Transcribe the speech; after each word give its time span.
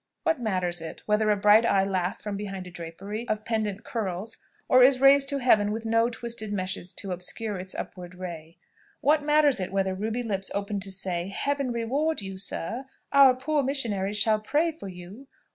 What 0.23 0.41
matters 0.41 0.81
it, 0.81 1.03
whether 1.05 1.29
a 1.29 1.35
bright 1.35 1.63
eye 1.63 1.83
laugh 1.83 2.21
from 2.23 2.35
beneath 2.35 2.65
a 2.65 2.71
drapery 2.71 3.27
of 3.29 3.45
pendent 3.45 3.83
curls, 3.83 4.37
or 4.67 4.81
is 4.81 4.99
raised 4.99 5.29
to 5.29 5.37
heaven 5.37 5.71
with 5.71 5.85
no 5.85 6.09
twisted 6.09 6.51
meshes 6.51 6.91
to 6.95 7.11
obscure 7.11 7.57
its 7.59 7.75
upward 7.75 8.15
ray? 8.15 8.57
What 9.01 9.21
matters 9.21 9.59
it 9.59 9.71
whether 9.71 9.93
ruby 9.93 10.23
lips 10.23 10.49
open 10.55 10.79
to 10.79 10.91
say, 10.91 11.27
"Heaven 11.27 11.71
reward 11.71 12.19
you, 12.19 12.39
sir! 12.39 12.85
Our 13.13 13.35
poor 13.35 13.61
missionaries 13.61 14.17
shall 14.17 14.39
pray 14.39 14.71
for 14.71 14.87
you!" 14.87 15.27